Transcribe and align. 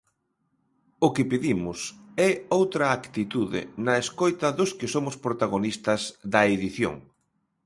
O 1.05 1.07
que 1.15 1.23
pedimos 1.31 1.79
é 2.27 2.31
outra 2.59 2.85
actitude 2.99 3.61
na 3.85 3.95
escoita 4.03 4.47
dos 4.57 4.71
que 4.77 4.91
somos 4.93 5.15
protagonistas 5.25 6.01
da 6.33 6.41
edición. 6.55 6.95